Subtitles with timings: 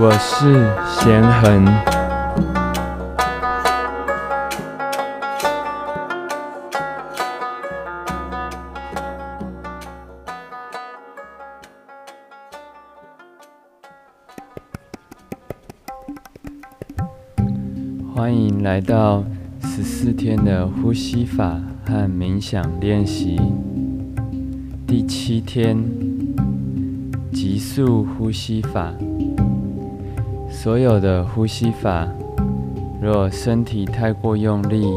[0.00, 1.66] 我是贤恒，
[18.14, 19.24] 欢迎来到
[19.62, 23.36] 十四天的呼吸法和冥想练习，
[24.86, 25.76] 第七天，
[27.32, 28.94] 急速呼吸法。
[30.60, 32.08] 所有的呼吸法，
[33.00, 34.88] 若身体太过用力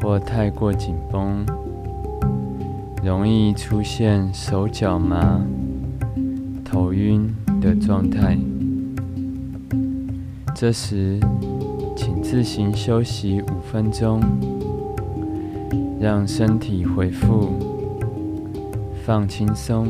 [0.00, 1.46] 或太过紧绷，
[3.04, 5.40] 容易出现手脚麻、
[6.64, 8.36] 头晕的状态。
[10.56, 11.20] 这时，
[11.94, 14.20] 请自行休息五分钟，
[16.00, 17.52] 让身体恢复、
[19.06, 19.86] 放轻松，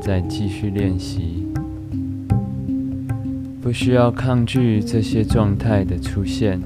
[0.00, 1.49] 再继续练习。
[3.70, 6.60] 不需要抗拒这些状态的出现，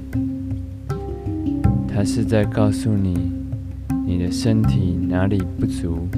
[1.86, 3.30] 它是在告诉你
[4.06, 6.08] 你的身体哪里不足。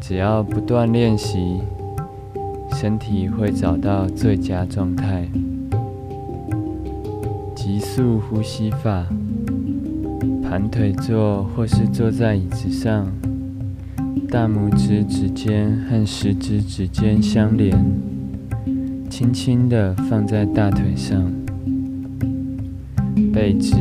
[0.00, 1.58] 只要不断练习，
[2.70, 5.28] 身体会找到最佳状态。
[7.54, 9.06] 急速呼吸法，
[10.42, 13.12] 盘腿坐或是坐在椅子上，
[14.30, 17.76] 大拇指指尖和食指指尖相连。
[19.12, 21.30] 轻轻的放在大腿上，
[23.30, 23.76] 背直，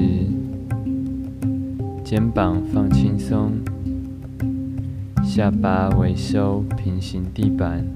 [2.03, 3.53] 肩膀放轻松，
[5.23, 7.87] 下巴微收，平行地板，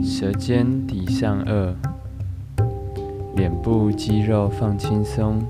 [0.00, 1.74] 舌尖抵上颚，
[3.34, 5.42] 脸部肌肉放轻松，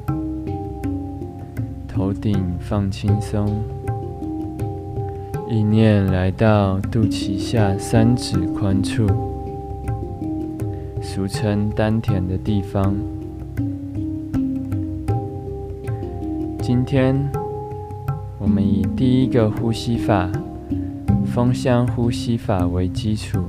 [1.87, 3.47] 头顶放轻松，
[5.47, 9.07] 意念来到肚脐下三指宽处。
[11.11, 12.95] 俗称丹田的地方。
[16.61, 17.17] 今天
[18.39, 20.31] 我们以第一个呼吸法——
[21.25, 23.41] 风箱呼吸法为基础，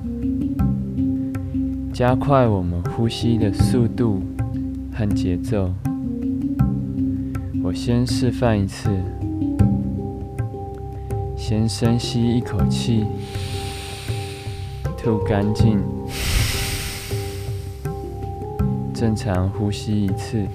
[1.91, 4.21] 加快我们呼吸的速度
[4.93, 5.69] 和节奏。
[7.61, 8.89] 我先示范一次，
[11.35, 13.05] 先深吸一口气，
[14.97, 15.77] 吐干净。
[18.99, 20.45] 正常呼吸一次，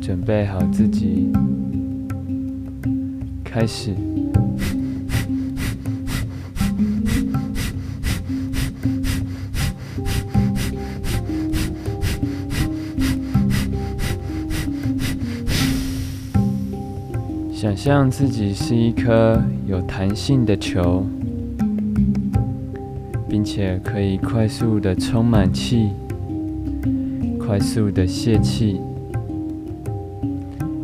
[0.00, 1.32] 准备好自己，
[3.42, 3.92] 开始。
[17.52, 21.04] 想象自己是一颗有弹性的球。
[23.34, 25.88] 并且可以快速的充满气，
[27.36, 28.80] 快速的泄气，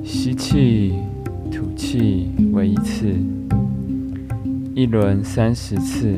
[0.03, 0.95] 吸气，
[1.49, 3.15] 吐气为一次，
[4.75, 6.17] 一轮三十次。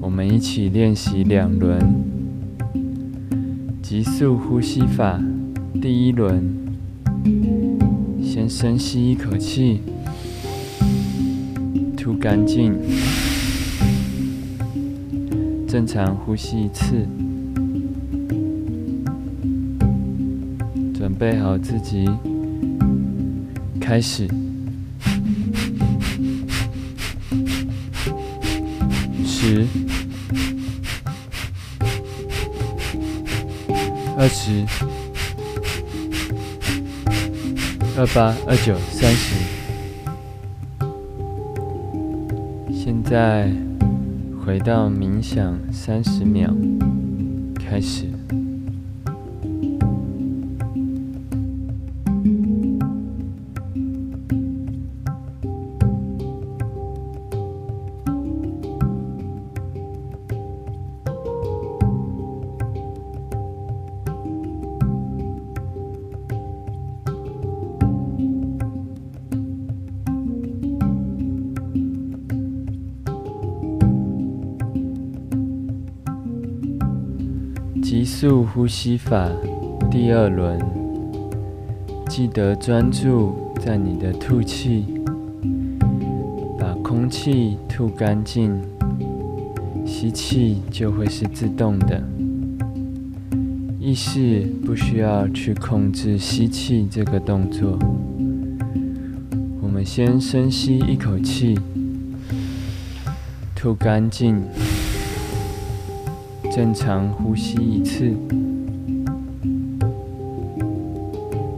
[0.00, 1.78] 我们一起练习两轮，
[3.82, 5.20] 急速呼吸法。
[5.82, 6.56] 第一轮，
[8.22, 9.80] 先深吸一口气，
[11.98, 12.72] 吐干净。
[15.70, 17.06] 正常呼吸一次，
[20.92, 22.10] 准备好自己，
[23.80, 24.26] 开始。
[29.24, 29.64] 十、
[34.18, 34.66] 二十、
[37.96, 39.36] 二八、二九、三十，
[42.74, 43.69] 现在。
[44.44, 46.50] 回到冥想三十秒，
[47.54, 48.09] 开始。
[78.00, 79.28] 急速呼吸法
[79.90, 80.58] 第二轮，
[82.08, 84.86] 记得专注在你的吐气，
[86.58, 88.58] 把空气吐干净，
[89.84, 92.02] 吸气就会是自动的，
[93.78, 97.78] 意识不需要去控制吸气这个动作。
[99.60, 101.54] 我们先深吸一口气，
[103.54, 104.42] 吐干净，
[106.50, 108.12] 正常呼吸一次。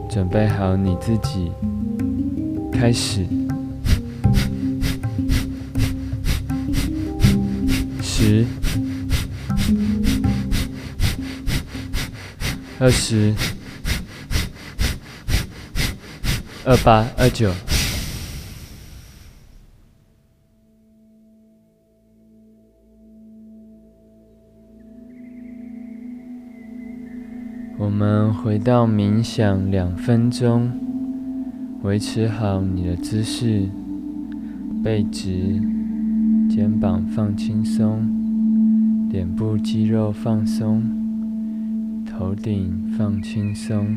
[0.07, 1.51] 准备好你自己，
[2.71, 3.25] 开始。
[8.03, 8.45] 十、
[12.79, 13.33] 二十、
[16.63, 17.51] 二八、二九。
[27.93, 30.71] 我们回到冥想两分钟，
[31.83, 33.69] 维持好你的姿势，
[34.83, 35.61] 背直，
[36.49, 38.01] 肩膀放轻松，
[39.11, 40.81] 脸部肌肉放松，
[42.03, 43.95] 头顶放轻松，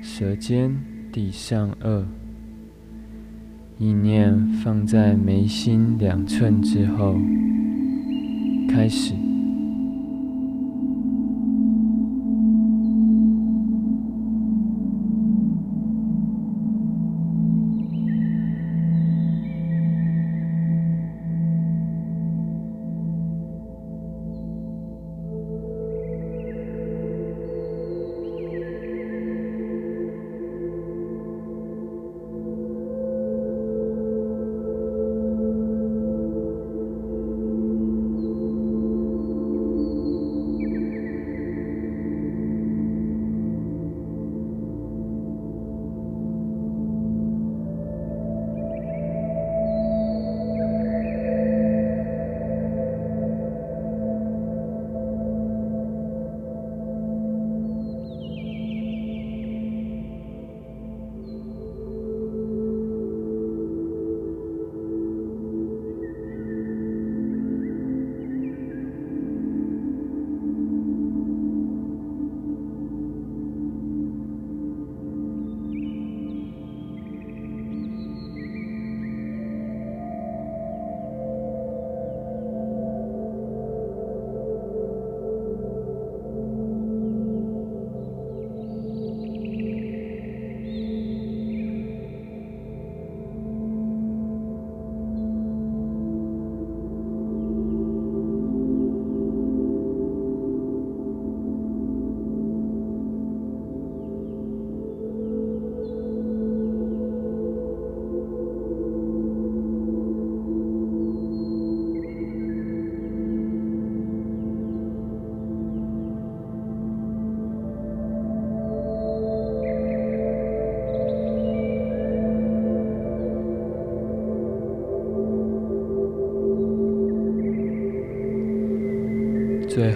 [0.00, 0.76] 舌尖
[1.10, 2.04] 抵上颚，
[3.76, 7.18] 意念放在眉心两寸之后，
[8.70, 9.27] 开始。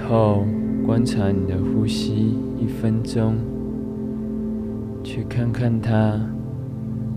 [0.08, 0.44] 后，
[0.84, 3.36] 观察你的呼吸一分钟，
[5.02, 6.18] 去看看它，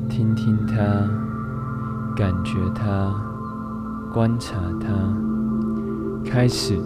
[0.09, 0.75] 听听它，
[2.15, 3.13] 感觉它，
[4.13, 4.87] 观察它。
[6.23, 6.79] 开始。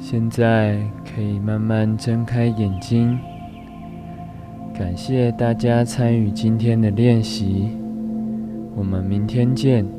[0.00, 3.18] 现在可以慢慢睁开眼睛。
[4.72, 7.68] 感谢大家参与今天的练习，
[8.76, 9.97] 我们明天见。